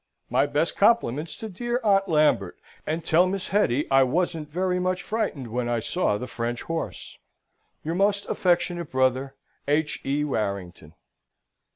My 0.31 0.47
best 0.47 0.75
compliments 0.75 1.35
to 1.35 1.47
dear 1.47 1.79
Aunt 1.83 2.07
Lambert, 2.07 2.57
and 2.87 3.05
tell 3.05 3.27
Miss 3.27 3.49
Hetty 3.49 3.85
I 3.91 4.01
wasn't 4.01 4.49
very 4.49 4.79
much 4.79 5.03
fritened 5.03 5.49
when 5.49 5.69
I 5.69 5.79
saw 5.79 6.17
the 6.17 6.25
French 6.25 6.63
horse. 6.63 7.19
Your 7.83 7.93
most 7.93 8.25
affectionate 8.25 8.89
brother, 8.89 9.35
H. 9.67 10.01
E. 10.03 10.23
WARRINGTON." 10.23 10.95